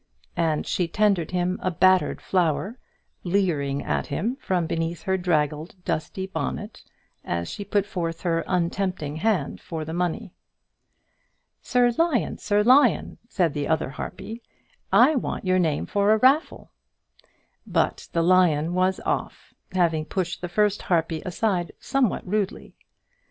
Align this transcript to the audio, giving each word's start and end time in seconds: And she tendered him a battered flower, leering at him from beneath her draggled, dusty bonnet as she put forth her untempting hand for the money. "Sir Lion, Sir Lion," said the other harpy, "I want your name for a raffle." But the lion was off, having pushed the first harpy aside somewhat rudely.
And 0.35 0.65
she 0.65 0.87
tendered 0.87 1.29
him 1.29 1.59
a 1.61 1.69
battered 1.69 2.21
flower, 2.23 2.79
leering 3.23 3.83
at 3.83 4.07
him 4.07 4.35
from 4.37 4.65
beneath 4.65 5.03
her 5.03 5.15
draggled, 5.15 5.75
dusty 5.85 6.25
bonnet 6.25 6.81
as 7.23 7.47
she 7.47 7.63
put 7.63 7.85
forth 7.85 8.21
her 8.21 8.43
untempting 8.47 9.17
hand 9.17 9.61
for 9.61 9.85
the 9.85 9.93
money. 9.93 10.33
"Sir 11.61 11.91
Lion, 11.99 12.39
Sir 12.39 12.63
Lion," 12.63 13.19
said 13.29 13.53
the 13.53 13.67
other 13.67 13.91
harpy, 13.91 14.41
"I 14.91 15.13
want 15.13 15.45
your 15.45 15.59
name 15.59 15.85
for 15.85 16.11
a 16.13 16.17
raffle." 16.17 16.71
But 17.67 18.09
the 18.11 18.23
lion 18.23 18.73
was 18.73 18.99
off, 19.01 19.53
having 19.73 20.05
pushed 20.05 20.41
the 20.41 20.49
first 20.49 20.81
harpy 20.81 21.21
aside 21.27 21.73
somewhat 21.79 22.25
rudely. 22.27 22.73